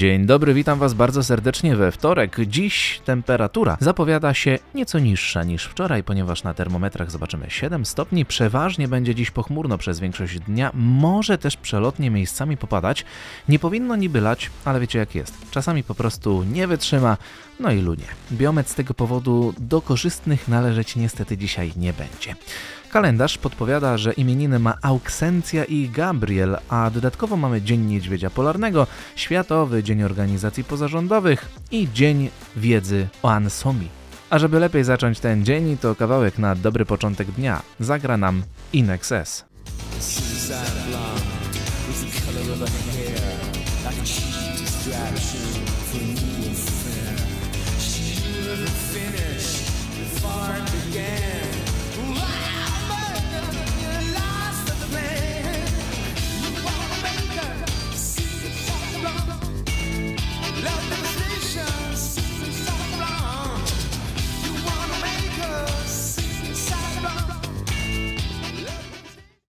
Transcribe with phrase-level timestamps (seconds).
[0.00, 2.36] Dzień dobry, witam Was bardzo serdecznie we wtorek.
[2.46, 8.24] Dziś temperatura zapowiada się nieco niższa niż wczoraj, ponieważ na termometrach zobaczymy 7 stopni.
[8.24, 13.04] Przeważnie będzie dziś pochmurno przez większość dnia, może też przelotnie miejscami popadać.
[13.48, 15.34] Nie powinno niby lać, ale wiecie jak jest.
[15.50, 17.16] Czasami po prostu nie wytrzyma,
[17.60, 18.06] no i lunie.
[18.32, 22.34] Biometr z tego powodu do korzystnych należeć niestety dzisiaj nie będzie.
[22.90, 28.86] Kalendarz podpowiada, że imieniny ma Auksencja i Gabriel, a dodatkowo mamy Dzień Niedźwiedzia Polarnego,
[29.16, 33.88] Światowy Dzień Organizacji Pozarządowych i Dzień Wiedzy o Ansomi.
[34.30, 39.44] A żeby lepiej zacząć ten dzień, to kawałek na dobry początek dnia zagra nam Inexes.
[60.62, 60.99] Love